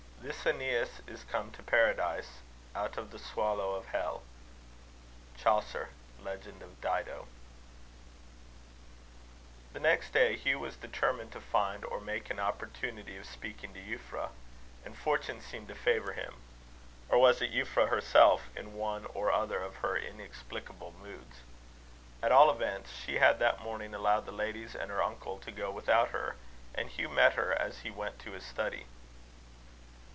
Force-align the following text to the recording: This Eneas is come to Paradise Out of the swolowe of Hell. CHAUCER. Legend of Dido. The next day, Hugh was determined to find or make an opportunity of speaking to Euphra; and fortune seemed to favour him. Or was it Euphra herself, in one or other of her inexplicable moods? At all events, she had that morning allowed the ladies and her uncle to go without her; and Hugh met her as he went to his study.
This 0.23 0.45
Eneas 0.45 1.01
is 1.07 1.23
come 1.23 1.49
to 1.53 1.63
Paradise 1.63 2.41
Out 2.75 2.95
of 2.95 3.09
the 3.09 3.17
swolowe 3.17 3.73
of 3.75 3.87
Hell. 3.87 4.21
CHAUCER. 5.35 5.89
Legend 6.21 6.61
of 6.61 6.79
Dido. 6.79 7.27
The 9.73 9.79
next 9.79 10.13
day, 10.13 10.37
Hugh 10.37 10.59
was 10.59 10.75
determined 10.75 11.31
to 11.31 11.41
find 11.41 11.83
or 11.83 11.99
make 11.99 12.29
an 12.29 12.39
opportunity 12.39 13.17
of 13.17 13.25
speaking 13.25 13.73
to 13.73 13.79
Euphra; 13.79 14.29
and 14.85 14.95
fortune 14.95 15.41
seemed 15.41 15.67
to 15.69 15.75
favour 15.75 16.13
him. 16.13 16.35
Or 17.09 17.17
was 17.17 17.41
it 17.41 17.51
Euphra 17.51 17.89
herself, 17.89 18.51
in 18.55 18.75
one 18.77 19.05
or 19.07 19.31
other 19.31 19.59
of 19.63 19.77
her 19.77 19.97
inexplicable 19.97 20.93
moods? 21.01 21.37
At 22.21 22.31
all 22.31 22.51
events, 22.51 22.91
she 22.95 23.15
had 23.17 23.39
that 23.39 23.61
morning 23.63 23.95
allowed 23.95 24.27
the 24.27 24.31
ladies 24.31 24.75
and 24.75 24.91
her 24.91 25.01
uncle 25.01 25.39
to 25.39 25.51
go 25.51 25.71
without 25.71 26.09
her; 26.09 26.35
and 26.75 26.91
Hugh 26.91 27.09
met 27.09 27.33
her 27.33 27.51
as 27.53 27.79
he 27.79 27.89
went 27.89 28.19
to 28.19 28.33
his 28.33 28.45
study. 28.45 28.85